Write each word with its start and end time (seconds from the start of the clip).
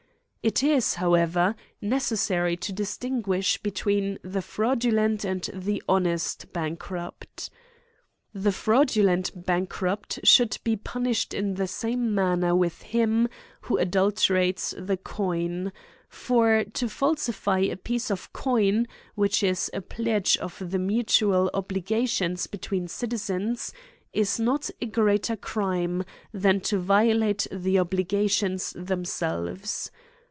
It 0.43 0.63
is, 0.63 0.95
however, 0.95 1.53
necessary 1.83 2.57
to 2.57 2.73
distinguish 2.73 3.59
between 3.61 4.17
the 4.23 4.41
fraudulent 4.41 5.23
and 5.23 5.47
the 5.53 5.83
honest 5.87 6.51
bankrupt. 6.51 7.51
The 8.33 8.51
fraudulent 8.51 9.45
bankrupt 9.45 10.19
should 10.23 10.57
be 10.63 10.75
punished 10.77 11.35
in 11.35 11.53
the 11.53 11.67
same 11.67 12.15
manner 12.15 12.55
with 12.55 12.81
him 12.81 13.29
who 13.61 13.77
adulterates 13.77 14.73
the 14.75 14.97
coin; 14.97 15.71
for, 16.09 16.63
to 16.73 16.89
falsify 16.89 17.59
a 17.59 17.77
piece 17.77 18.09
of 18.09 18.33
coin, 18.33 18.87
which 19.13 19.43
is 19.43 19.69
a 19.75 19.81
pledge 19.81 20.37
of 20.37 20.71
the 20.71 20.79
mutual 20.79 21.51
obligations 21.53 22.47
between 22.47 22.87
citizens, 22.87 23.71
is 24.11 24.39
not 24.39 24.71
a 24.81 24.87
greater 24.87 25.35
crime 25.35 26.03
than 26.33 26.59
to 26.61 26.79
violate 26.79 27.45
the 27.51 27.77
obligations 27.77 28.73
themselves. 28.75 29.91